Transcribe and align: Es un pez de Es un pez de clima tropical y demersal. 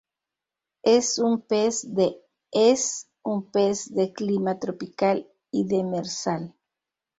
Es 0.81 1.19
un 1.19 1.41
pez 1.41 1.93
de 1.93 2.15
Es 2.49 3.07
un 3.23 3.51
pez 3.51 3.93
de 3.93 4.11
clima 4.11 4.57
tropical 4.57 5.31
y 5.51 5.65
demersal. 5.67 6.55